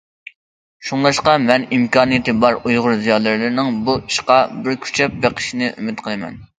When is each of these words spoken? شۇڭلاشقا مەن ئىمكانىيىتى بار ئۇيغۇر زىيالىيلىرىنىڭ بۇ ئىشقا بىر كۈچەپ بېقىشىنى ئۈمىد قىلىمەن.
شۇڭلاشقا 0.87 1.35
مەن 1.43 1.67
ئىمكانىيىتى 1.77 2.35
بار 2.45 2.59
ئۇيغۇر 2.63 2.97
زىيالىيلىرىنىڭ 3.05 3.73
بۇ 3.91 3.99
ئىشقا 4.03 4.43
بىر 4.59 4.85
كۈچەپ 4.87 5.25
بېقىشىنى 5.27 5.75
ئۈمىد 5.77 6.09
قىلىمەن. 6.09 6.47